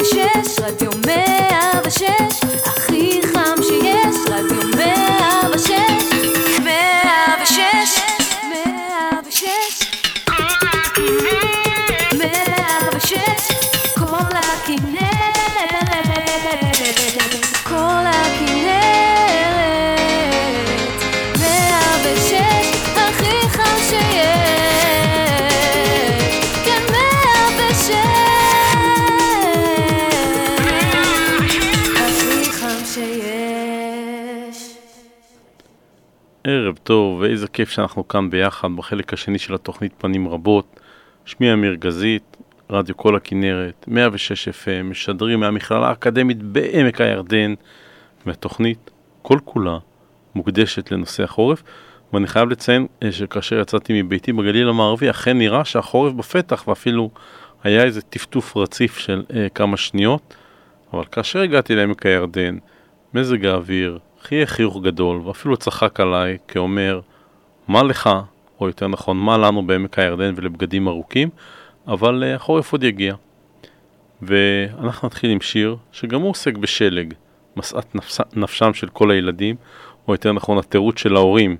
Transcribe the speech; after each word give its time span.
ושש, 0.00 0.58
רדיו 0.62 0.97
טוב, 36.88 37.20
ואיזה 37.20 37.48
כיף 37.48 37.70
שאנחנו 37.70 38.08
כאן 38.08 38.30
ביחד 38.30 38.68
בחלק 38.76 39.12
השני 39.12 39.38
של 39.38 39.54
התוכנית 39.54 39.92
פנים 39.98 40.28
רבות. 40.28 40.80
שמי 41.24 41.52
אמיר 41.52 41.74
גזית, 41.74 42.36
רדיו 42.70 42.96
כל 42.96 43.16
הכנרת, 43.16 43.84
106 43.88 44.48
FM, 44.48 44.82
משדרים 44.84 45.40
מהמכללה 45.40 45.88
האקדמית 45.88 46.42
בעמק 46.42 47.00
הירדן, 47.00 47.54
והתוכנית 48.26 48.90
כל 49.22 49.38
כולה 49.44 49.78
מוקדשת 50.34 50.92
לנושא 50.92 51.22
החורף. 51.22 51.62
ואני 52.12 52.26
חייב 52.26 52.48
לציין 52.48 52.86
אה, 53.02 53.12
שכאשר 53.12 53.60
יצאתי 53.60 54.02
מביתי 54.02 54.32
בגליל 54.32 54.68
המערבי, 54.68 55.10
אכן 55.10 55.38
נראה 55.38 55.64
שהחורף 55.64 56.12
בפתח, 56.12 56.68
ואפילו 56.68 57.10
היה 57.64 57.84
איזה 57.84 58.02
טפטוף 58.02 58.56
רציף 58.56 58.98
של 58.98 59.22
אה, 59.34 59.46
כמה 59.54 59.76
שניות. 59.76 60.34
אבל 60.92 61.04
כאשר 61.12 61.40
הגעתי 61.40 61.74
לעמק 61.74 62.06
הירדן, 62.06 62.58
מזג 63.14 63.46
האוויר 63.46 63.98
חייך 64.22 64.50
חיוך 64.50 64.76
גדול, 64.82 65.20
ואפילו 65.24 65.56
צחק 65.56 66.00
עליי, 66.00 66.38
כאומר, 66.48 67.00
מה 67.68 67.82
לך, 67.82 68.10
או 68.60 68.66
יותר 68.66 68.88
נכון, 68.88 69.16
מה 69.16 69.38
לנו 69.38 69.66
בעמק 69.66 69.98
הירדן 69.98 70.32
ולבגדים 70.36 70.88
ארוכים, 70.88 71.28
אבל 71.88 72.24
uh, 72.24 72.36
החורף 72.36 72.72
עוד 72.72 72.84
יגיע. 72.84 73.14
ואנחנו 74.22 75.08
נתחיל 75.08 75.30
עם 75.30 75.40
שיר 75.40 75.76
שגם 75.92 76.20
הוא 76.20 76.30
עוסק 76.30 76.56
בשלג, 76.56 77.14
משאת 77.56 77.94
נפש, 77.94 78.20
נפשם 78.36 78.74
של 78.74 78.88
כל 78.88 79.10
הילדים, 79.10 79.56
או 80.08 80.12
יותר 80.12 80.32
נכון 80.32 80.58
התירוץ 80.58 80.98
של 80.98 81.16
ההורים, 81.16 81.56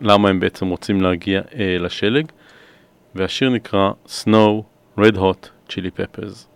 למה 0.00 0.28
הם 0.28 0.40
בעצם 0.40 0.68
רוצים 0.68 1.00
להגיע 1.00 1.40
uh, 1.40 1.54
לשלג, 1.80 2.26
והשיר 3.14 3.50
נקרא 3.50 3.90
Snow 4.06 4.62
Red 4.98 5.16
Hot 5.16 5.70
Chili 5.70 5.90
Peppers. 5.98 6.55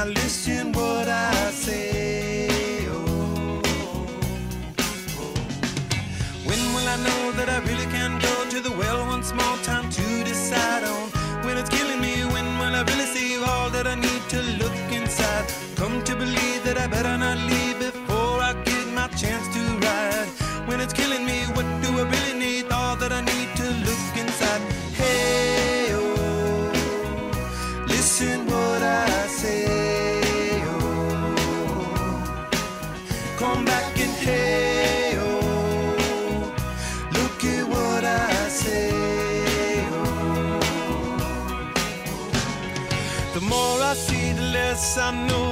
Now 0.00 0.06
listen 0.06 0.72
what 0.72 1.08
I 1.08 1.50
say, 1.50 2.48
oh, 2.88 3.60
oh, 3.66 4.00
oh. 5.20 5.34
When 6.48 6.60
will 6.72 6.88
I 6.88 6.96
know 7.06 7.32
that 7.32 7.50
I 7.50 7.58
really 7.68 7.84
can 7.84 8.18
go 8.18 8.48
to 8.48 8.60
the 8.60 8.70
well 8.70 9.04
once 9.08 9.34
more? 9.34 9.58
Time 9.62 9.90
to 9.90 10.24
decide 10.24 10.84
on 10.84 11.10
when 11.44 11.58
it's 11.58 11.68
killing 11.68 12.00
me. 12.00 12.24
When 12.32 12.46
will 12.58 12.74
I 12.74 12.82
really 12.84 13.08
see 13.14 13.36
all 13.44 13.68
that 13.76 13.86
I 13.86 13.94
need 13.94 14.22
to 14.30 14.40
look 14.62 14.78
inside? 14.90 15.44
Come 15.76 16.02
to 16.04 16.16
believe 16.16 16.64
that 16.64 16.78
I 16.78 16.86
better 16.86 17.18
not 17.18 17.36
leave 17.36 17.78
before 17.78 18.40
I 18.40 18.54
get 18.64 18.86
my 18.94 19.08
chance 19.08 19.46
to 19.54 19.69
I 45.10 45.12
know, 45.26 45.49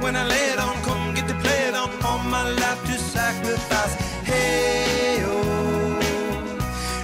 When 0.00 0.14
I 0.16 0.24
lay 0.26 0.52
it 0.52 0.58
on, 0.60 0.76
come 0.82 1.12
get 1.14 1.26
to 1.28 1.34
play 1.34 1.68
it 1.68 1.74
on, 1.74 1.90
all 2.04 2.18
my 2.20 2.48
life 2.48 2.80
to 2.86 2.92
sacrifice. 2.92 3.94
Hey, 4.24 5.22
oh, 5.26 5.98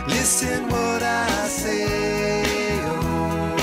listen 0.07 0.69
what 0.69 1.03
I 1.03 1.49
say, 1.49 2.79
oh. 2.87 3.57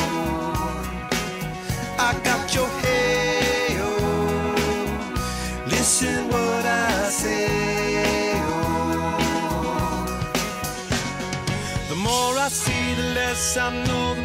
I 1.97 2.13
got 2.25 2.53
your 2.53 2.67
hey, 2.83 3.77
oh, 3.79 4.53
listen 5.65 6.27
what 6.27 6.65
I 6.65 7.09
say, 7.09 8.33
oh. 8.35 10.05
The 11.89 11.95
more 11.95 12.37
I 12.37 12.49
see, 12.49 12.93
the 12.95 13.07
less 13.13 13.55
I 13.55 13.69
know, 13.85 14.15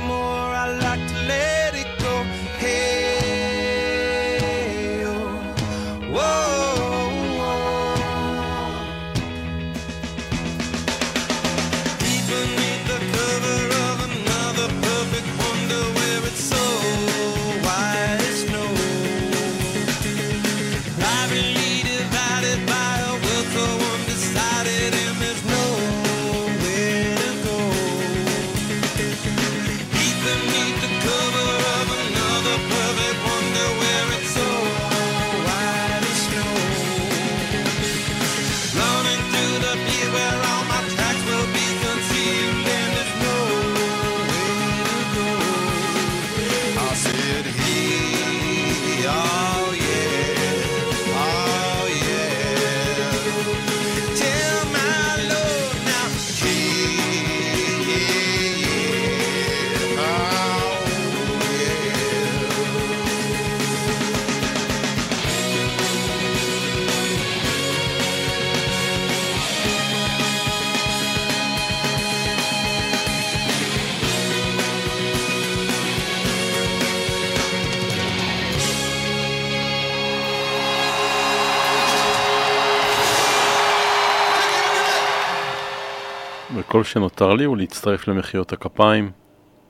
שנותר 86.86 87.34
לי 87.34 87.44
הוא 87.44 87.56
להצטרף 87.56 88.08
למחיאות 88.08 88.52
הכפיים, 88.52 89.10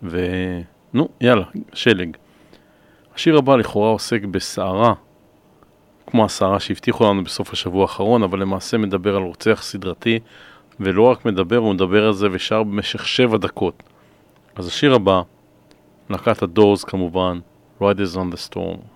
ונו, 0.03 1.09
יאללה, 1.21 1.45
שלג. 1.73 2.17
השיר 3.15 3.39
הבא 3.39 3.57
לכאורה 3.57 3.91
עוסק 3.91 4.25
בסערה, 4.25 4.95
כמו 6.07 6.25
הסערה 6.25 6.61
שהבטיחו 6.61 7.05
לנו 7.05 7.25
בסוף 7.25 7.53
השבוע 7.53 7.83
האחרון, 7.83 8.23
אבל 8.23 8.41
למעשה 8.41 8.79
מדבר 8.79 9.17
על 9.17 9.23
רוצח 9.23 9.63
סדרתי, 9.63 10.19
ולא 10.81 11.03
רק 11.03 11.25
מדבר, 11.25 11.57
הוא 11.57 11.75
מדבר 11.75 12.07
על 12.07 12.13
זה 12.13 12.29
ושר 12.33 12.63
במשך 12.63 13.07
שבע 13.09 13.37
דקות. 13.37 13.83
אז 14.57 14.67
השיר 14.67 14.95
הבא, 14.95 15.23
להקת 16.11 16.43
הדורס 16.43 16.85
כמובן, 16.85 17.39
Riders 17.81 18.15
on 18.15 18.35
the 18.35 18.51
Storm. 18.51 18.96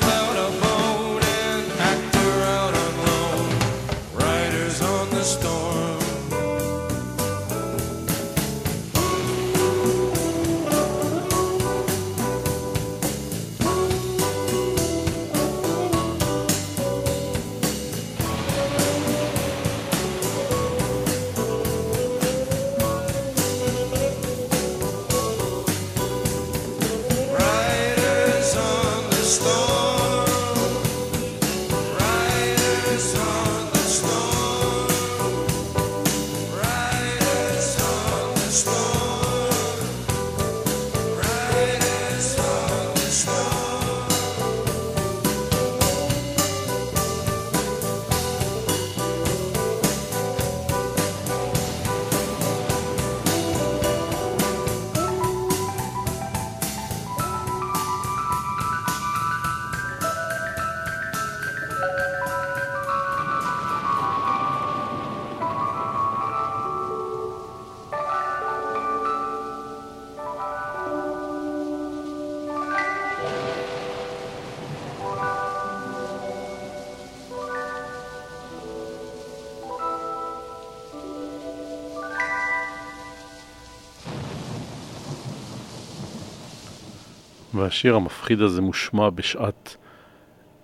והשיר 87.53 87.95
המפחיד 87.95 88.41
הזה 88.41 88.61
מושמע 88.61 89.09
בשעת 89.09 89.77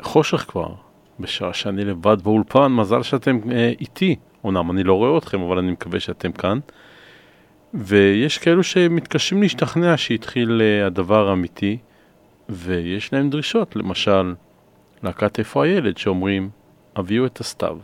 חושך 0.01 0.45
כבר, 0.47 0.73
בשעה 1.19 1.53
שאני 1.53 1.85
לבד 1.85 2.21
באולפן, 2.21 2.67
מזל 2.67 3.03
שאתם 3.03 3.39
אה, 3.51 3.71
איתי. 3.79 4.15
אומנם 4.43 4.71
אני 4.71 4.83
לא 4.83 4.93
רואה 4.93 5.17
אתכם, 5.17 5.41
אבל 5.41 5.57
אני 5.57 5.71
מקווה 5.71 5.99
שאתם 5.99 6.31
כאן. 6.31 6.59
ויש 7.73 8.37
כאלו 8.37 8.63
שמתקשים 8.63 9.41
להשתכנע 9.41 9.97
שהתחיל 9.97 10.61
אה, 10.61 10.85
הדבר 10.85 11.29
האמיתי, 11.29 11.77
ויש 12.49 13.13
להם 13.13 13.29
דרישות, 13.29 13.75
למשל, 13.75 14.33
להקת 15.03 15.39
איפה 15.39 15.65
הילד, 15.65 15.97
שאומרים, 15.97 16.49
הביאו 16.95 17.25
את 17.25 17.39
הסתיו. 17.39 17.77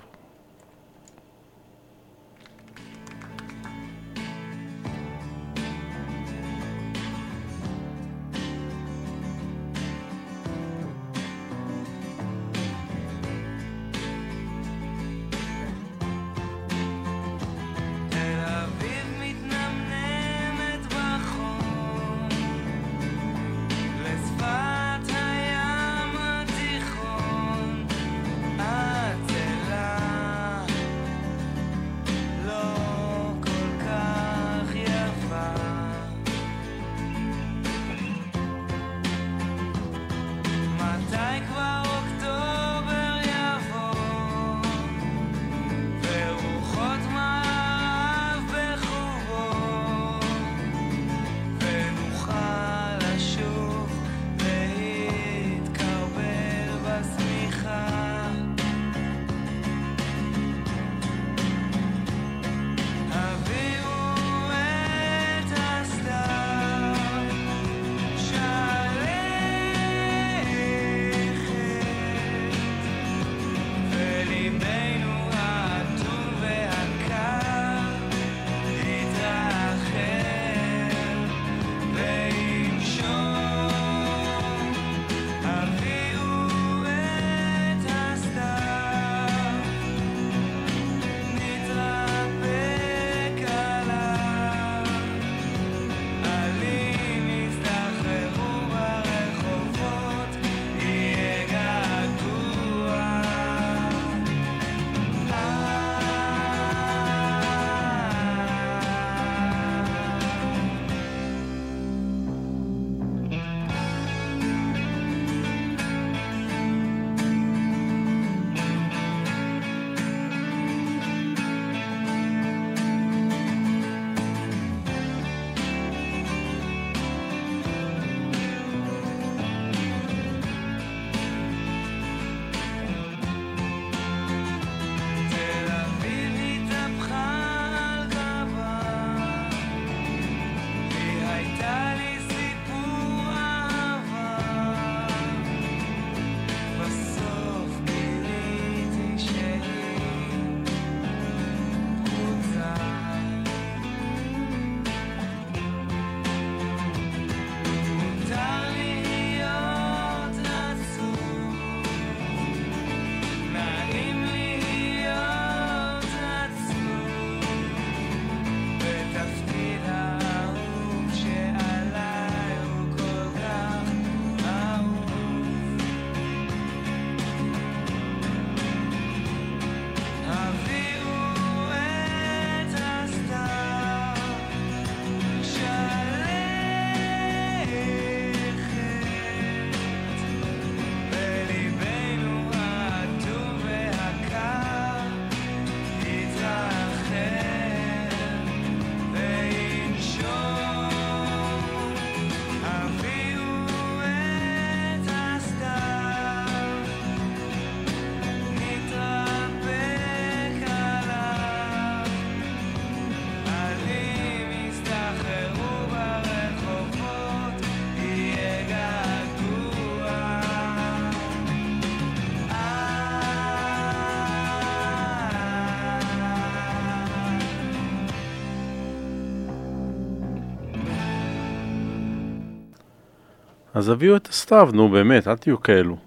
אז 233.84 233.90
הביאו 233.90 234.16
את 234.16 234.28
הסתיו, 234.28 234.70
נו 234.74 234.90
באמת, 234.90 235.28
אל 235.28 235.38
תהיו 235.38 235.62
כאלו. 235.62 235.98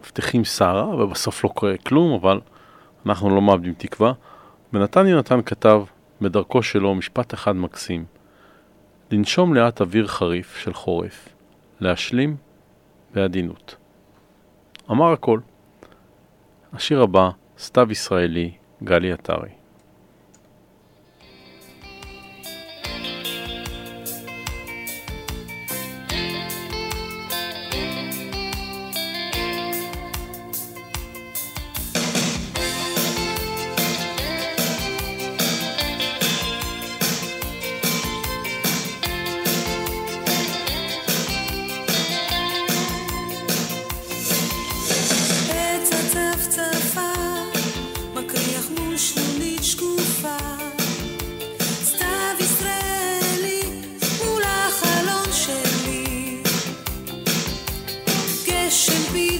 מבטיחים 0.00 0.44
סערה 0.44 0.88
ובסוף 0.88 1.44
לא 1.44 1.48
קורה 1.48 1.76
כלום, 1.76 2.12
אבל 2.12 2.40
אנחנו 3.06 3.34
לא 3.34 3.42
מאבדים 3.42 3.74
תקווה. 3.74 4.12
ונתן 4.72 5.06
יונתן 5.06 5.42
כתב 5.42 5.82
בדרכו 6.20 6.62
שלו 6.62 6.94
משפט 6.94 7.34
אחד 7.34 7.56
מקסים: 7.56 8.04
לנשום 9.10 9.54
לאט 9.54 9.80
אוויר 9.80 10.06
חריף 10.06 10.56
של 10.56 10.74
חורף, 10.74 11.28
להשלים 11.80 12.36
בעדינות. 13.14 13.76
אמר 14.90 15.12
הכל. 15.12 15.40
השיר 16.72 17.02
הבא, 17.02 17.30
סתיו 17.58 17.92
ישראלי, 17.92 18.52
גלי 18.84 19.12
עטרי. 19.12 19.50
גשם 58.84 58.92
פתאומי, 58.92 59.33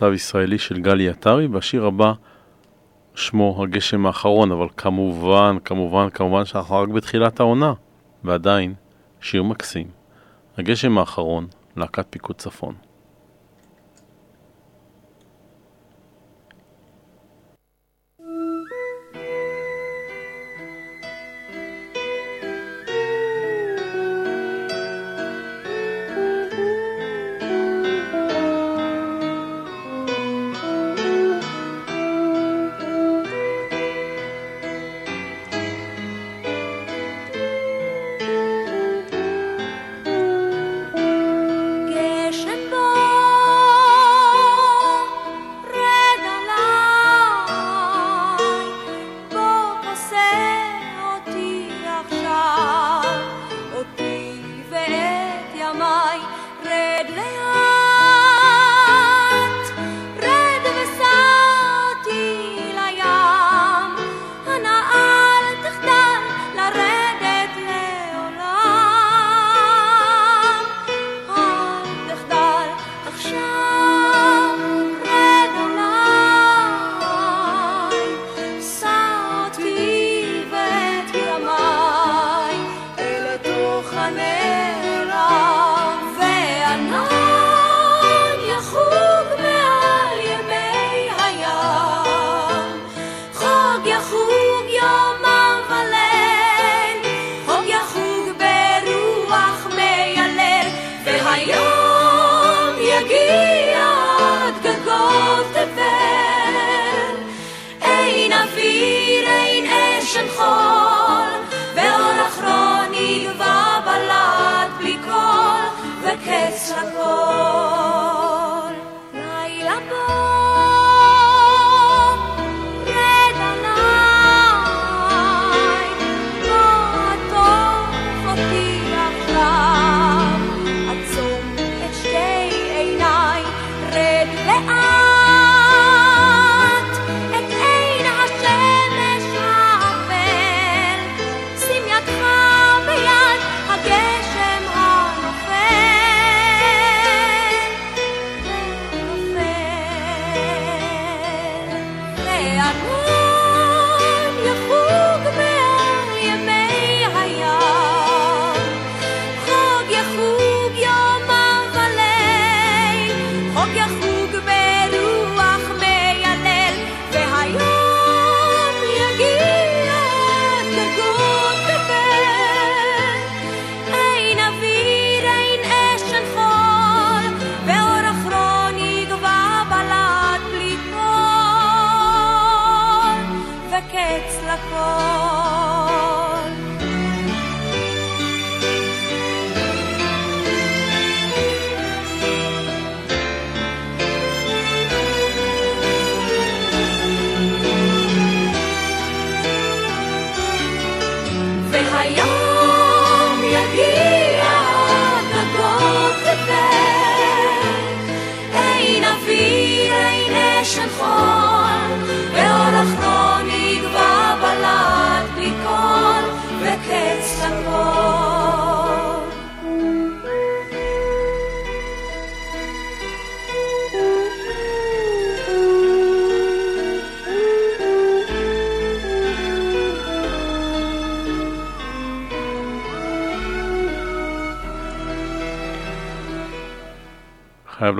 סתיו 0.00 0.14
ישראלי 0.14 0.58
של 0.58 0.80
גלי 0.80 1.08
עטרי, 1.08 1.46
והשיר 1.46 1.86
הבא 1.86 2.12
שמו 3.14 3.62
הגשם 3.62 4.06
האחרון, 4.06 4.52
אבל 4.52 4.66
כמובן, 4.76 5.56
כמובן, 5.64 6.10
כמובן 6.10 6.44
שאנחנו 6.44 6.76
רק 6.76 6.88
בתחילת 6.88 7.40
העונה, 7.40 7.72
ועדיין 8.24 8.74
שיר 9.20 9.42
מקסים. 9.42 9.88
הגשם 10.58 10.98
האחרון, 10.98 11.46
להקת 11.76 12.06
פיקוד 12.10 12.36
צפון. 12.36 12.74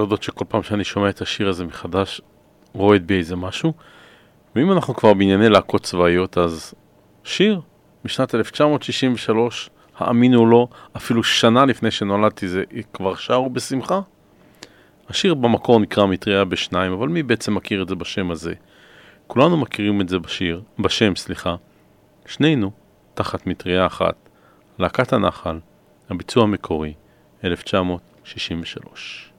להודות 0.00 0.22
שכל 0.22 0.44
פעם 0.48 0.62
שאני 0.62 0.84
שומע 0.84 1.08
את 1.08 1.20
השיר 1.20 1.48
הזה 1.48 1.64
מחדש, 1.64 2.20
רועד 2.72 3.06
בי 3.06 3.18
איזה 3.18 3.36
משהו. 3.36 3.72
ואם 4.56 4.72
אנחנו 4.72 4.94
כבר 4.94 5.14
בענייני 5.14 5.48
להקות 5.48 5.82
צבאיות, 5.82 6.38
אז 6.38 6.74
שיר 7.24 7.60
משנת 8.04 8.34
1963, 8.34 9.70
האמינו 9.98 10.40
או 10.40 10.46
לא, 10.46 10.68
אפילו 10.96 11.22
שנה 11.22 11.64
לפני 11.64 11.90
שנולדתי 11.90 12.48
זה 12.48 12.64
כבר 12.92 13.14
שרו 13.14 13.50
בשמחה. 13.50 14.00
השיר 15.08 15.34
במקור 15.34 15.80
נקרא 15.80 16.06
מטריה 16.06 16.44
בשניים, 16.44 16.92
אבל 16.92 17.08
מי 17.08 17.22
בעצם 17.22 17.54
מכיר 17.54 17.82
את 17.82 17.88
זה 17.88 17.94
בשם 17.94 18.30
הזה? 18.30 18.54
כולנו 19.26 19.56
מכירים 19.56 20.00
את 20.00 20.08
זה 20.08 20.18
בשיר, 20.18 20.62
בשם, 20.78 21.16
סליחה. 21.16 21.56
שנינו 22.26 22.70
תחת 23.14 23.46
מטריה 23.46 23.86
אחת, 23.86 24.14
להקת 24.78 25.12
הנחל, 25.12 25.58
הביצוע 26.10 26.42
המקורי, 26.42 26.94
1963. 27.44 29.29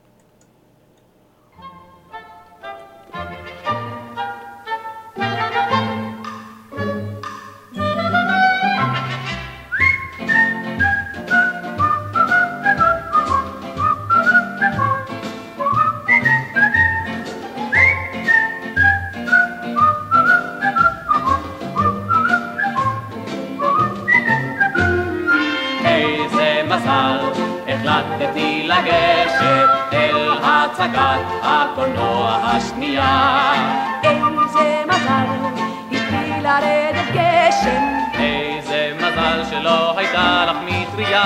לגשת 28.82 29.70
אל 29.94 30.32
הצגת 30.44 31.26
הקולנוע 31.44 32.40
השנייה. 32.44 33.54
איזה 34.04 34.84
מזל, 34.88 35.26
התחיל 35.92 36.44
לרדת 36.44 37.08
גשם, 37.14 37.84
איזה 38.14 38.94
מזל 38.98 39.44
שלא 39.50 39.98
הייתה 39.98 40.46
לך 40.48 40.58
מטריה. 40.66 41.24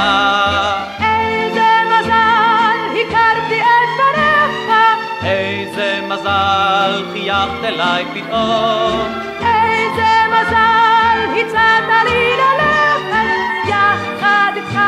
איזה 0.99 1.69
מזל, 1.91 2.77
הכרתי 2.91 3.61
את 3.61 3.89
פניך, 3.97 4.75
איזה 5.23 5.99
מזל, 6.09 7.03
חייכת 7.13 7.63
אליי 7.63 8.05
פתאום. 8.13 9.13
איזה 9.39 10.11
מזל, 10.29 11.39
הצעת 11.39 12.05
לי 12.05 12.31
ללכת, 12.37 13.69
יחד 13.69 14.51
איתך, 14.55 14.79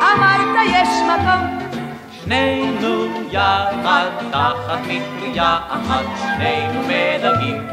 אמרת 0.00 0.66
יש 0.66 0.88
מקום. 1.08 1.55
שנינו 2.26 3.06
יחד 3.30 4.10
תחת 4.30 4.78
מטריה 4.80 5.58
אחת, 5.68 6.04
שנינו 6.18 6.80
מדלגים 6.82 7.66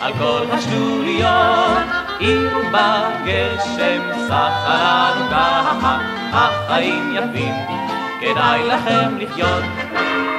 על 0.00 0.12
כל 0.18 0.42
השלוליות. 0.52 1.86
עיר 2.18 2.58
בגשם 2.72 4.02
סחה 4.28 5.10
לנו 5.16 5.30
ככה, 5.30 5.98
החיים 6.32 7.14
יפים, 7.16 7.54
כדאי 8.20 8.64
לכם 8.64 9.18
לחיות. 9.18 9.64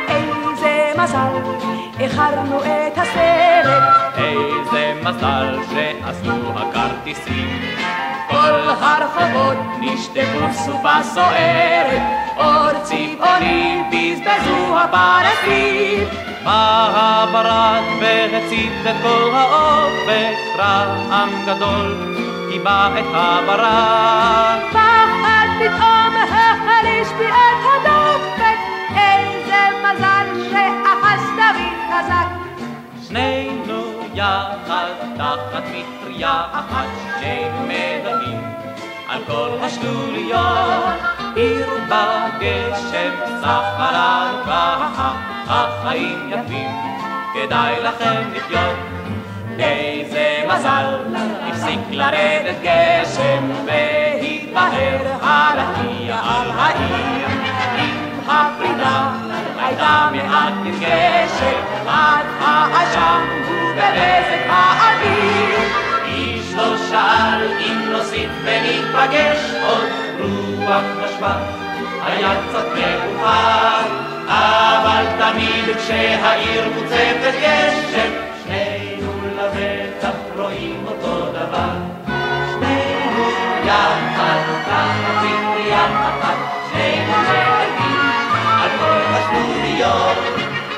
איזה 0.08 0.92
מזל, 0.98 1.54
איחרנו 2.00 2.64
את 2.64 2.98
הסרט, 2.98 4.18
איזה 4.18 4.94
מזל 5.04 5.58
שעשו 5.70 6.50
הכרטיסים. 6.56 7.62
כל 8.30 8.70
הרחובות 9.38 9.58
נשטפו 9.80 10.54
סופה 10.66 11.04
סוערת, 11.04 12.02
אור 12.38 12.84
צבעוני 12.84 13.84
בזבזו 13.92 14.80
הפרסים. 14.80 16.08
מעברת 16.44 17.84
והצית 18.02 18.72
את 18.90 18.96
כל 19.02 19.32
האופק, 19.34 20.58
רעם 20.58 21.30
גדול 21.46 22.16
קיבע 22.52 22.88
את 23.00 23.06
הברק. 23.14 24.72
פחד 24.72 25.48
פתאום 25.60 26.16
החליש 26.24 27.08
בי 27.18 27.26
את 27.26 27.64
הדופק, 27.86 28.60
איזה 28.96 29.58
מזל 29.84 30.50
שאחזת 30.52 31.56
בי 31.56 31.70
חזק. 31.90 32.28
שנינו 33.08 33.84
יחד 34.14 34.92
תחת 35.18 35.64
מטריה 35.64 36.44
אחת, 36.52 36.88
שנינו 37.20 37.62
מדלגים 37.62 38.57
על 39.10 39.22
כל 39.28 39.50
השלוליות. 39.62 41.18
עיר 41.36 41.68
בגשם 41.86 43.12
לנו 43.44 44.44
ככה, 44.44 45.12
החיים 45.48 46.30
יפים, 46.30 46.70
כדאי 47.34 47.76
לכם 47.84 48.22
לחיות. 48.34 48.78
איזה 49.60 50.44
מזל, 50.48 51.16
הפסיק 51.48 51.80
לרדת 51.92 52.56
גשם, 52.62 53.50
והתבהר 53.66 55.18
הרקיע 55.22 56.16
על 56.16 56.52
העיר. 56.52 57.28
עם 57.78 58.30
הפרידה 58.30 59.12
הייתה 59.60 60.10
מעט 60.12 60.54
נרגשת, 60.64 61.88
עד 61.88 62.26
העשן 62.40 63.22
ובבזק 63.50 64.46
האוויר. 64.50 65.87
לא 66.58 66.78
שאל 66.78 67.48
אם 67.60 67.92
נוסיף 67.92 68.30
וניפגש 68.44 69.40
עוד, 69.68 69.90
רוח 70.20 70.84
נשבה, 71.04 71.38
היה 72.06 72.32
קצת 72.50 72.66
מאוחר. 72.76 74.08
אבל 74.28 75.06
תמיד 75.20 75.78
כשהעיר 75.78 76.70
מוצפת 76.76 77.34
גשם, 77.42 78.12
שנינו 78.44 79.12
לבטח 79.38 80.18
רואים 80.38 80.86
אותו 80.88 81.32
דבר. 81.32 81.74
שנינו 82.52 83.30
יחד, 83.66 84.40
פטריה 84.66 85.86
אחת, 85.86 86.38
שנינו 86.72 87.12
מדלגים 87.12 88.12
על 88.62 88.70
כל 88.80 89.02
השלוליות. 89.14 90.18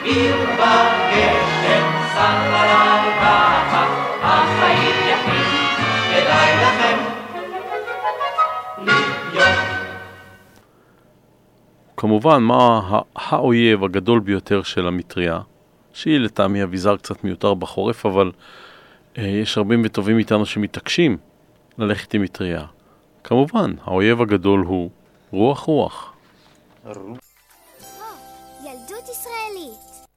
עיר 0.04 0.36
בגשם, 0.36 1.86
שמה 2.14 2.66
לנו 2.66 3.12
כמובן, 12.00 12.44
מה 12.44 12.82
האויב 13.16 13.84
הגדול 13.84 14.20
ביותר 14.20 14.64
של 14.64 14.88
המטריה, 14.88 15.40
שהיא 15.94 16.20
לטעמי 16.20 16.64
אביזר 16.64 16.98
קצת 16.98 17.24
מיותר 17.24 17.54
בחורף, 17.54 18.06
אבל 18.06 18.32
אה, 19.18 19.24
יש 19.24 19.58
רבים 19.58 19.82
וטובים 19.86 20.16
מאיתנו 20.16 20.46
שמתעקשים 20.46 21.18
ללכת 21.78 22.14
עם 22.14 22.22
מטריה. 22.22 22.66
כמובן, 23.24 23.74
האויב 23.84 24.22
הגדול 24.22 24.60
הוא 24.60 24.90
רוח 25.32 25.60
רוח. 25.60 26.14
ילדות 26.86 27.10
ישראלית. 29.12 30.08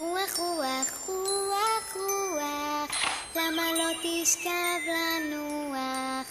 רוח 0.00 0.38
רוח 0.38 1.08
רוח 1.08 1.96
רוח, 1.96 2.90
למה 3.36 3.62
לא 3.78 3.90
תשכב 4.02 4.80
לנוח? 4.86 6.26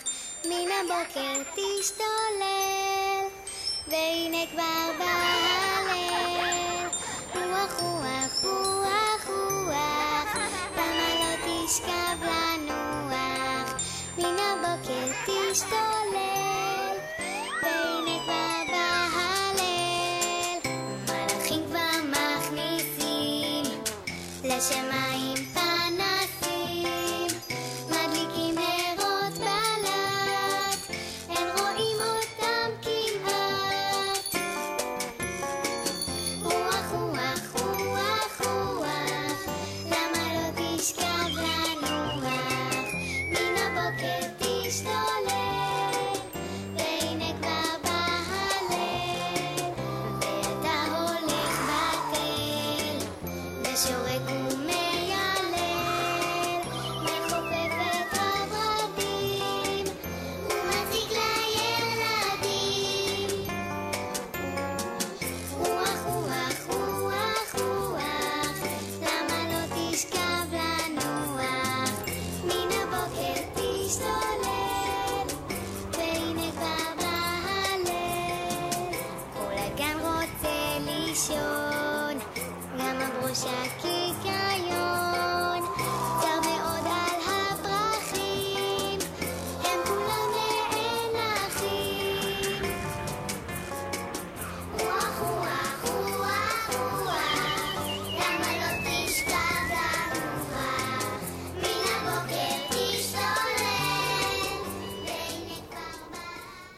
מן 0.45 0.71
הבוקר 0.81 1.43
תשתולל, 1.51 3.44
והנה 3.87 4.37
כבר 4.51 4.91
בא 4.99 5.05
הליל. 5.77 6.87
רוח 7.35 7.81
רוח 7.81 8.43
רוח 8.43 9.27
רוח, 9.27 10.35
למה 10.77 11.09
לא 11.19 11.35
תשכב 11.45 12.17
לנוח? 12.23 13.67
מן 14.17 14.35
הבוקר 14.39 15.07
תשתולל, 15.25 16.97
והנה 17.63 18.19
כבר 18.25 18.57
בא 18.71 19.07
הליל. 19.15 20.59
מלאכים 21.07 21.61
כבר 21.67 21.95
מכניסים 22.09 23.65
לשמיים 24.43 25.34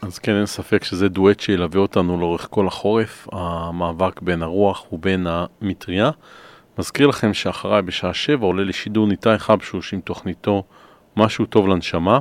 אז 0.08 0.18
כן, 0.18 0.36
אין 0.36 0.46
ספק 0.46 0.84
שזה 0.84 1.08
דואט 1.08 1.40
שילווה 1.40 1.80
אותנו 1.80 2.20
לאורך 2.20 2.46
כל 2.50 2.66
החורף, 2.66 3.28
המאבק 3.32 4.20
בין 4.20 4.42
הרוח 4.42 4.92
ובין 4.92 5.26
המטריה. 5.30 6.10
מזכיר 6.78 7.06
לכם 7.06 7.34
שאחריי 7.34 7.82
בשעה 7.82 8.14
שבע 8.14 8.46
עולה 8.46 8.64
לשידור 8.64 9.06
ניתאי 9.06 9.38
חבשוש 9.38 9.94
עם 9.94 10.00
תוכניתו 10.00 10.62
משהו 11.16 11.46
טוב 11.46 11.68
לנשמה, 11.68 12.18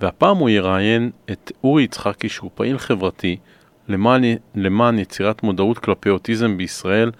והפעם 0.00 0.36
הוא 0.36 0.48
יראיין 0.48 1.10
את 1.32 1.52
אורי 1.64 1.82
יצחקי 1.82 2.28
שהוא 2.28 2.50
פעיל 2.54 2.78
חברתי 2.78 3.36
למען, 3.88 4.22
למען 4.54 4.98
יצירת 4.98 5.42
מודעות 5.42 5.78
כלפי 5.78 6.10
אוטיזם 6.10 6.56
בישראל. 6.56 7.10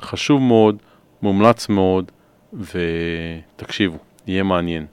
חשוב 0.00 0.42
מאוד, 0.42 0.76
מומלץ 1.22 1.68
מאוד, 1.68 2.12
ותקשיבו, 2.52 3.98
יהיה 4.26 4.42
מעניין. 4.42 4.86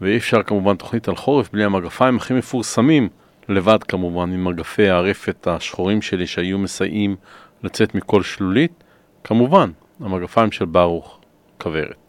ואי 0.00 0.16
אפשר 0.16 0.42
כמובן 0.42 0.76
תוכנית 0.76 1.08
על 1.08 1.16
חורף 1.16 1.50
בלי 1.52 1.64
המגפיים 1.64 2.16
הכי 2.16 2.34
מפורסמים, 2.34 3.08
לבד 3.48 3.82
כמובן 3.82 4.32
עם 4.32 4.44
מגפי 4.44 4.88
הרפת 4.88 5.46
השחורים 5.46 6.02
שלי 6.02 6.26
שהיו 6.26 6.58
מסייעים 6.58 7.16
לצאת 7.62 7.94
מכל 7.94 8.22
שלולית, 8.22 8.84
כמובן, 9.24 9.70
המגפיים 10.00 10.52
של 10.52 10.64
ברוך 10.64 11.18
כוורת. 11.60 12.05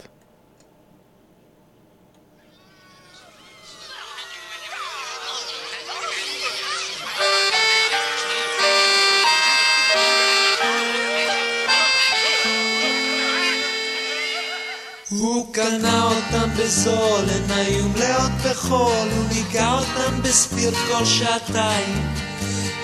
הוא 15.09 15.53
קנה 15.53 16.03
אותם 16.03 16.49
בזול, 16.57 17.25
הן 17.29 17.51
היו 17.57 17.85
מלאות 17.89 18.31
בחול, 18.45 19.07
הוא 19.15 19.25
ניגע 19.33 19.71
אותם 19.71 20.21
בספיר 20.21 20.71
כל 20.71 21.05
שעתיים. 21.05 22.13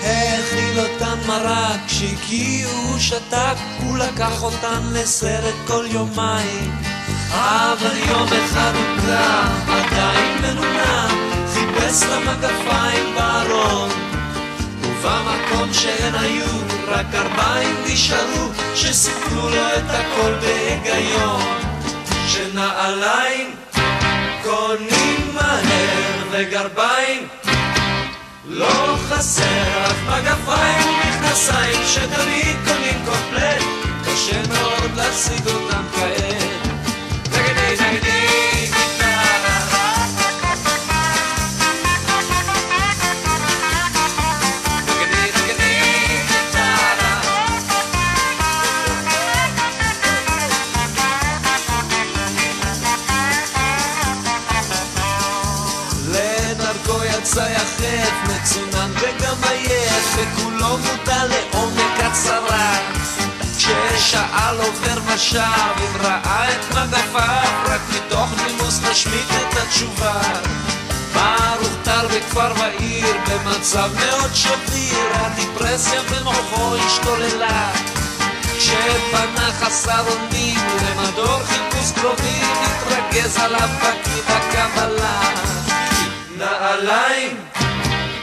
האכיל 0.02 0.80
אותן 0.80 1.18
מרק, 1.26 1.80
כשהגיעו 1.86 2.72
הוא 2.72 2.98
שתק, 2.98 3.56
הוא 3.82 3.98
לקח 3.98 4.42
אותן 4.42 4.80
לסרט 4.92 5.54
כל 5.66 5.86
יומיים. 5.90 6.72
אבל 7.30 7.96
יום 8.08 8.28
אחד 8.28 8.72
הוא 8.74 9.00
קם, 9.06 9.72
עדיין 9.72 10.42
מנומנם, 10.42 11.30
חיפש 11.54 12.02
למגפיים 12.02 13.14
בארון. 13.14 13.90
ובמקום 14.82 15.72
שהן 15.72 16.14
היו, 16.14 16.58
רק 16.88 17.06
ארבעים 17.14 17.76
נשארו, 17.86 18.48
שסיפרו 18.74 19.48
לו 19.48 19.66
את 19.76 19.90
הכל 19.90 20.34
בהיגיון. 20.40 21.73
שנעליים 22.28 23.54
קונים 24.42 25.30
מהר 25.34 26.24
וגרביים 26.30 27.28
לא 28.48 28.96
חסר, 29.08 29.86
אף 29.86 29.96
מגפיים 30.06 30.88
ומכנסיים 30.88 31.80
שתמיד 31.86 32.56
קונים 32.64 33.04
קומפלט, 33.04 33.62
קשה 34.04 34.42
מאוד 34.48 34.90
להשיג 34.96 35.46
אותם 35.46 35.82
כעת. 35.94 36.53
מודע 60.78 61.24
לעומק 61.26 62.00
הצרה. 62.00 62.78
כששאל 63.58 64.58
עובר 64.58 64.98
ושב, 65.06 65.38
אם 65.78 65.96
ראה 66.00 66.52
את 66.52 66.74
מגפיו, 66.74 67.52
רק 67.64 67.80
מתוך 67.94 68.28
נימוס 68.46 68.80
נשמיט 68.90 69.30
את 69.30 69.56
התשובה. 69.56 70.20
ברוך 71.14 71.72
טל 71.82 72.06
בכפר 72.06 72.52
ועיר, 72.56 73.16
במצב 73.28 73.90
מאוד 73.94 74.34
שביר, 74.34 75.08
הדיפרסיה 75.14 76.00
במוחו 76.02 76.76
השתוללה. 76.76 77.70
כשפנה 78.58 79.52
חסר 79.60 80.04
אונים 80.08 80.60
למדור 80.82 81.38
חיפוש 81.44 81.92
קרובים, 82.00 82.46
התרגז 82.62 83.36
עליו 83.36 83.68
פקיד 83.80 84.24
הקבלה. 84.28 85.20
נעליים 86.38 87.36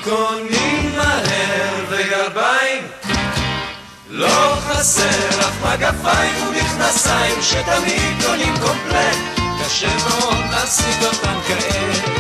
קונים 0.04 0.71
לא 4.14 4.56
חסר 4.60 5.40
אף 5.40 5.66
מגפיים 5.66 6.48
ומכנסיים 6.48 7.42
שתמיד 7.42 8.26
קונים 8.26 8.54
קומפלט. 8.62 9.18
קשה 9.64 9.96
מאוד 9.98 10.52
להשיג 10.52 11.04
אותם 11.04 11.40
כעת 11.48 12.11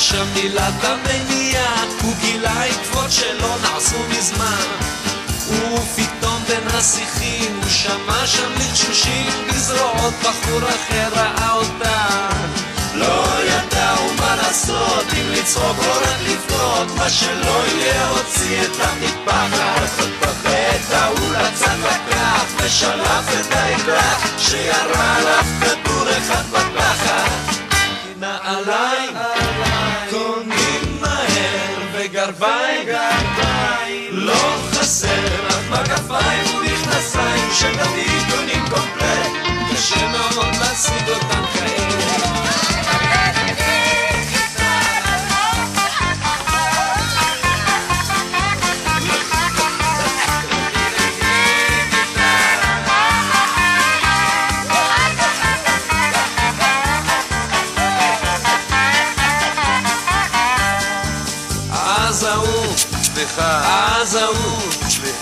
שם 0.00 0.26
מילת 0.34 0.84
המניע, 0.84 1.60
הוא 2.02 2.14
גילה 2.20 2.64
עקבות 2.64 3.10
שלא 3.10 3.56
נעשו 3.62 3.96
מזמן. 4.08 4.66
ופתאום 5.48 6.42
בין 6.48 6.68
השיחים 6.74 7.60
הוא 7.62 7.70
שמע 7.70 8.26
שם 8.26 8.52
לחשושים 8.56 9.32
בזרועות 9.48 10.14
בחור 10.22 10.60
אחר 10.68 11.08
ראה 11.12 11.52
אותה. 11.52 12.06
לא 12.94 13.24
ידעו 13.44 14.14
מה 14.18 14.36
לעשות, 14.36 15.06
אם 15.12 15.32
לצחוק 15.32 15.78
או 15.78 15.92
רק 15.92 16.20
לבכות, 16.28 16.96
מה 16.96 17.10
שלא 17.10 17.62
יהיה 17.66 18.08
הוציא 18.08 18.62
את 18.62 18.80
המטפחת. 18.80 19.90
ואת 20.42 20.92
ההוא 20.92 21.32
לצד 21.32 21.76
לקח 21.78 22.44
ושלף 22.56 23.40
את 23.40 23.52
האקדח 23.52 24.38
שירה 24.38 25.16
עליו 25.16 25.44
כדור 25.60 26.08
אחד. 26.08 26.42
כי 28.02 28.20
נעליים 28.20 29.39
חסר 35.00 35.46
רק 35.46 35.70
מגפיים 35.70 36.56
ומכנסיים 36.56 37.50
שתמיד 37.52 38.22
קונים 38.30 38.64
קומפלט 38.70 38.99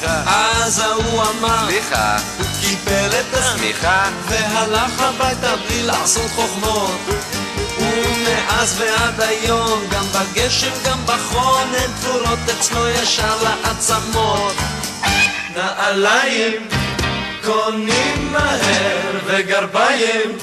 סליחה, 0.01 0.22
אז 0.64 0.78
ההוא 0.78 1.22
אמר, 1.22 1.66
סליחה, 1.68 2.16
הוא 2.38 2.46
קיבל 2.61 3.20
את 3.20 3.34
הסמיכה, 3.34 4.05
והלך 4.28 5.01
הביתה 5.01 5.57
בלי 5.57 5.82
לעשות 5.82 6.30
חוכמות. 6.34 7.01
ומאז 7.78 8.80
ועד 8.80 9.20
היום, 9.20 9.80
גם 9.90 10.05
בגשם, 10.12 10.72
גם 10.84 10.99
בחון, 11.07 11.68
הן 11.74 11.90
תפורות 12.01 12.38
אצלו 12.59 12.88
ישר 12.88 13.34
לעצמות. 13.42 14.55
נעליים 15.57 16.68
קונים 17.44 18.32
מהר 18.32 19.18
וגרביים. 19.26 20.38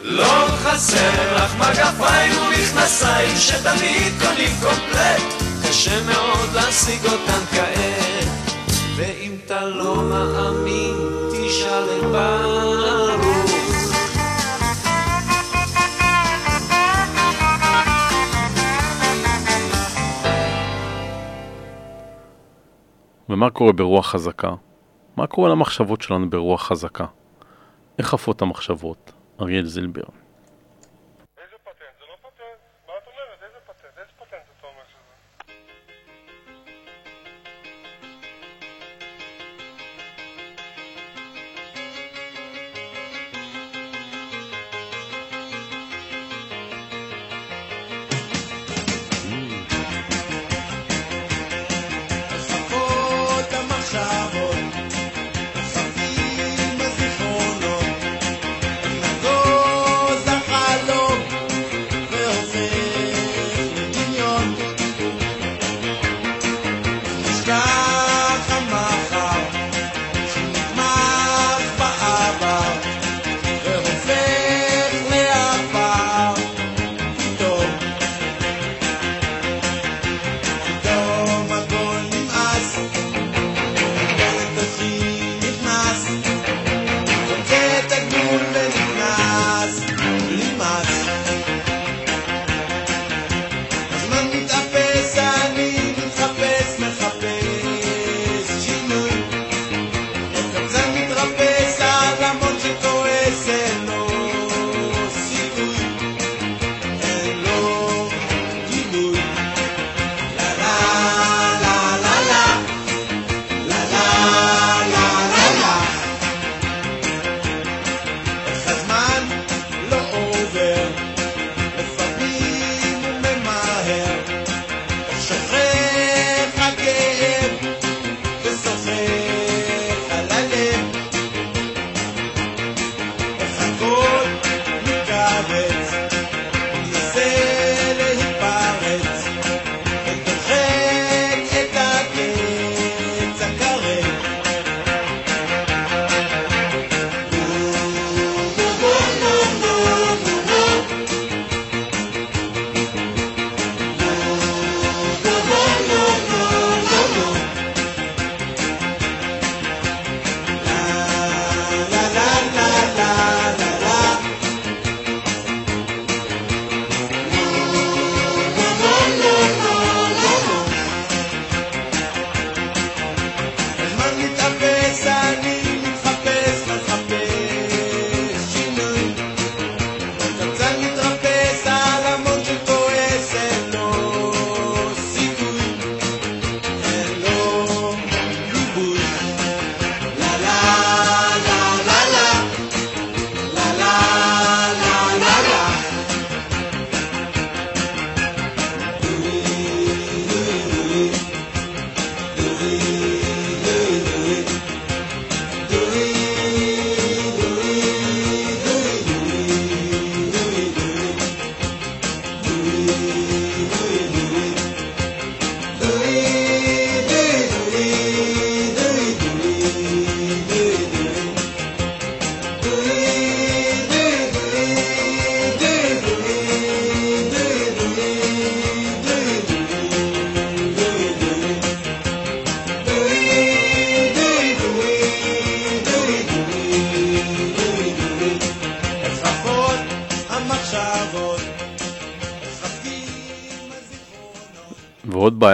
לא 0.00 0.46
חסר 0.64 1.36
לך 1.36 1.54
מגפיים 1.54 2.32
ומכנסיים 2.42 3.36
שתמיד 3.38 4.12
קונים 4.22 4.56
קומפלט. 4.62 5.22
קשה 5.68 6.02
מאוד 6.02 6.54
להשיג 6.54 7.04
אותם 7.04 7.40
כעת 7.50 8.07
ואם 8.98 9.32
אתה 9.44 9.64
לא 9.64 9.96
מאמין 9.96 10.94
תשאל 11.32 11.84
את 11.98 12.02
ברוך 12.02 13.48
ומה 23.28 23.50
קורה 23.50 23.72
ברוח 23.72 24.06
חזקה? 24.06 24.54
מה 25.16 25.26
קורה 25.26 25.50
למחשבות 25.50 26.02
שלנו 26.02 26.30
ברוח 26.30 26.62
חזקה? 26.62 27.06
איך 27.98 28.14
עפות 28.14 28.42
המחשבות? 28.42 29.12
אריאל 29.40 29.66
זילבר. 29.66 30.17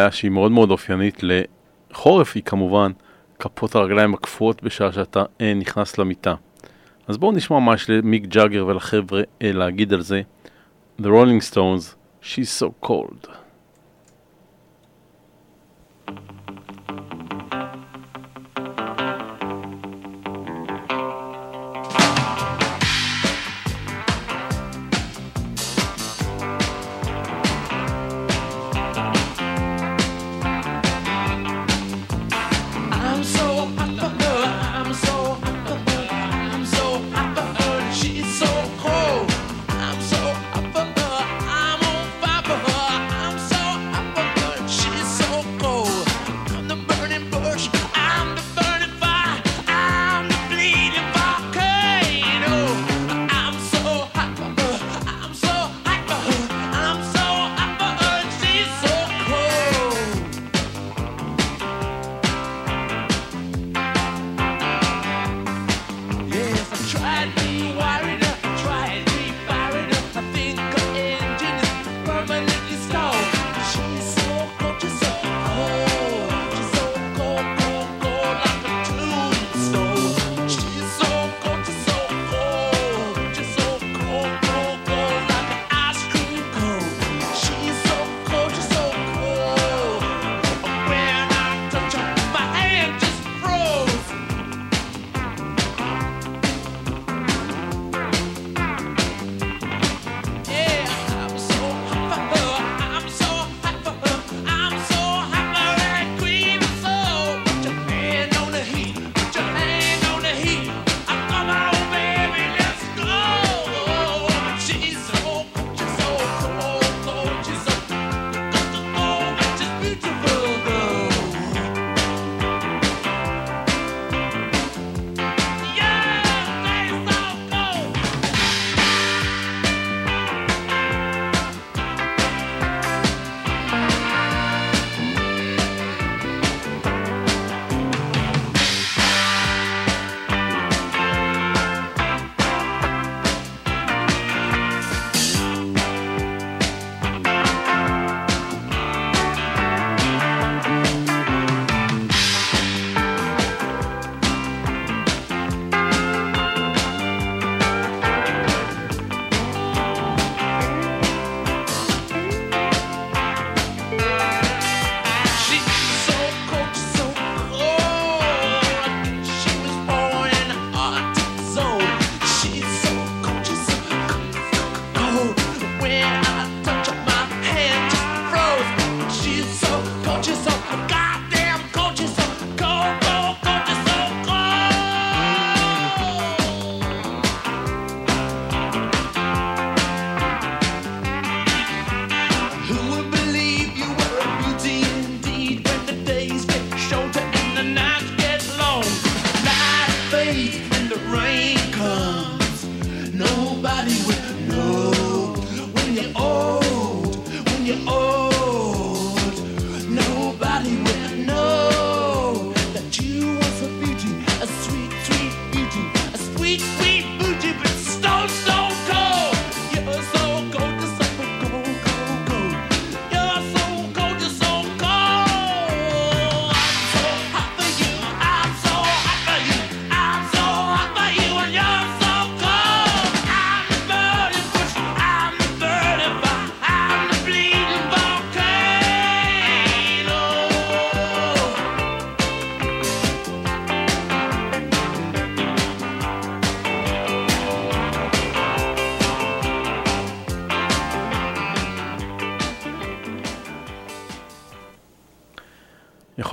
בעיה 0.05 0.13
שהיא 0.13 0.31
מאוד 0.31 0.53
מאוד 0.53 0.71
אופיינית 0.71 1.21
לחורף 1.23 2.35
היא 2.35 2.43
כמובן 2.43 2.93
כפות 3.39 3.75
הרגליים 3.75 4.15
הקפואות 4.15 4.63
בשעה 4.63 4.93
שאתה 4.93 5.23
אה, 5.41 5.55
נכנס 5.55 5.99
למיטה. 5.99 6.35
אז 7.09 7.17
בואו 7.17 7.33
נשמע 7.33 7.59
מה 7.59 7.75
יש 7.75 7.91
למיק 7.91 8.25
ג'אגר 8.27 8.67
ולחבר'ה 8.67 9.23
אה, 9.43 9.53
להגיד 9.53 9.93
על 9.93 10.01
זה. 10.01 10.23
The 11.01 11.05
Rolling 11.05 11.53
Stones, 11.53 11.95
She's 12.23 12.63
So 12.63 12.87
Cold. 12.87 13.44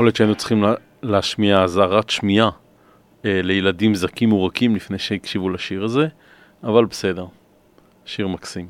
יכול 0.01 0.07
להיות 0.07 0.15
שהיינו 0.15 0.35
צריכים 0.35 0.63
להשמיע 1.03 1.63
אזהרת 1.63 2.09
שמיעה 2.09 2.49
אה, 3.25 3.41
לילדים 3.43 3.95
זכים 3.95 4.33
ורקים 4.33 4.75
לפני 4.75 4.99
שהקשיבו 4.99 5.49
לשיר 5.49 5.83
הזה, 5.83 6.07
אבל 6.63 6.85
בסדר, 6.85 7.25
שיר 8.05 8.27
מקסים. 8.27 8.67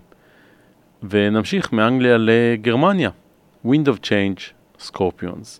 ונמשיך 1.09 1.73
מאנגליה 1.73 2.17
לגרמניה, 2.19 3.09
Wind 3.65 3.87
of 3.87 4.05
Change, 4.05 4.41
Scorpions. 4.87 5.59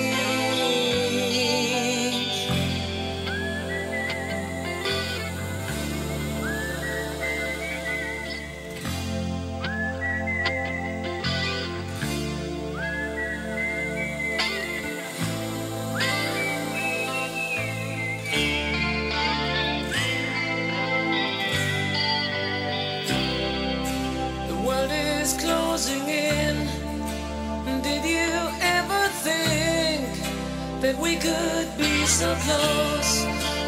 could 31.21 31.77
be 31.77 32.05
so 32.07 32.33
close, 32.35 33.25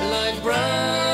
like 0.10 0.42
brown. 0.42 1.13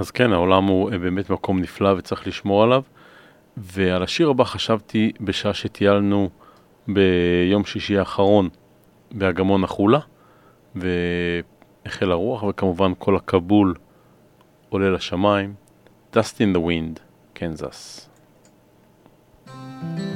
אז 0.00 0.10
כן, 0.10 0.32
העולם 0.32 0.64
הוא 0.64 0.92
אה, 0.92 0.98
באמת 0.98 1.30
מקום 1.30 1.60
נפלא 1.60 1.94
וצריך 1.98 2.26
לשמור 2.26 2.62
עליו. 2.62 2.82
ועל 3.56 4.02
השיר 4.02 4.30
הבא 4.30 4.44
חשבתי 4.44 5.12
בשעה 5.20 5.54
שטיילנו 5.54 6.30
ביום 6.88 7.64
שישי 7.64 7.98
האחרון 7.98 8.48
באגמון 9.12 9.64
החולה, 9.64 9.98
והחל 10.74 12.10
הרוח, 12.10 12.42
וכמובן 12.42 12.92
כל 12.98 13.16
הכבול 13.16 13.74
עולה 14.68 14.90
לשמיים. 14.90 15.54
Dust 16.14 16.36
in 16.36 16.56
the 16.56 16.60
Wind, 16.60 17.00
קנזס. 17.34 18.06
thank 19.46 19.98
you 19.98 20.09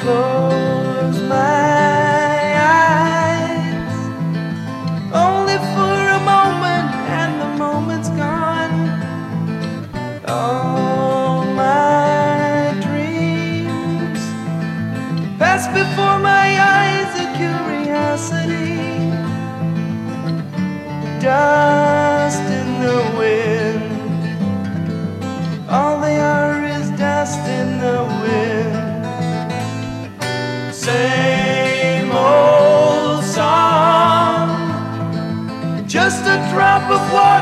close 0.00 1.20
my 1.22 2.56
eyes. 2.74 3.96
Only 5.12 5.58
for 5.74 5.98
a 6.18 6.20
moment 6.34 6.90
and 7.20 7.32
the 7.42 7.50
moment's 7.64 8.10
gone. 8.10 8.76
All 10.28 11.44
my 11.54 12.74
dreams 12.82 14.20
Pass 15.38 15.66
before 15.68 16.18
my 16.20 16.48
eyes 16.76 17.12
a 17.24 17.26
curiosity. 17.36 18.76
Dust 21.20 22.42
in 22.58 22.80
the 22.82 23.18
wind. 23.18 23.59
one. 37.12 37.39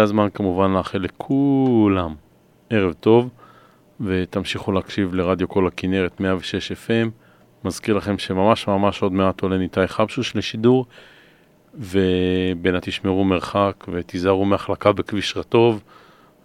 וזה 0.00 0.04
הזמן 0.04 0.28
כמובן 0.34 0.70
לאחל 0.70 0.98
לכולם 0.98 2.14
ערב 2.70 2.92
טוב, 2.92 3.28
ותמשיכו 4.00 4.72
להקשיב 4.72 5.14
לרדיו 5.14 5.48
כל 5.48 5.66
הכנרת 5.66 6.20
106 6.20 6.72
FM. 6.72 7.08
מזכיר 7.64 7.96
לכם 7.96 8.18
שממש 8.18 8.68
ממש 8.68 9.02
עוד 9.02 9.12
מעט 9.12 9.40
עולה 9.40 9.58
ניתאי 9.58 9.88
חבשוש 9.88 10.36
לשידור, 10.36 10.86
ובין 11.74 12.80
תשמרו 12.80 13.24
מרחק 13.24 13.84
ותיזהרו 13.92 14.44
מהחלקה 14.44 14.92
בכביש 14.92 15.36
רטוב, 15.36 15.82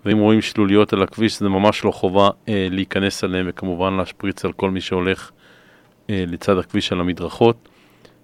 ואם 0.05 0.17
רואים 0.17 0.41
שלוליות 0.41 0.93
על 0.93 1.03
הכביש 1.03 1.39
זה 1.39 1.49
ממש 1.49 1.85
לא 1.85 1.91
חובה 1.91 2.29
אה, 2.49 2.67
להיכנס 2.71 3.23
עליהם, 3.23 3.45
וכמובן 3.49 3.93
להשפריץ 3.93 4.45
על 4.45 4.51
כל 4.51 4.71
מי 4.71 4.81
שהולך 4.81 5.31
אה, 6.09 6.23
לצד 6.27 6.57
הכביש 6.57 6.91
על 6.91 6.99
המדרכות. 6.99 7.69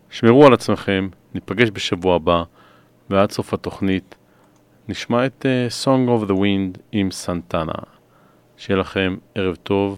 שמרו 0.10 0.46
על 0.46 0.54
עצמכם, 0.54 1.10
ניפגש 1.34 1.70
בשבוע 1.74 2.16
הבא, 2.16 2.44
ועד 3.10 3.32
סוף 3.32 3.54
התוכנית 3.54 4.16
נשמע 4.92 5.26
את 5.26 5.46
uh, 5.46 5.86
Song 5.86 6.10
of 6.10 6.30
the 6.30 6.34
Wind 6.34 6.80
עם 6.92 7.12
סנטנה. 7.12 7.74
שיהיה 8.58 8.80
לכם 8.80 9.18
ערב 9.36 9.56
טוב. 9.56 9.98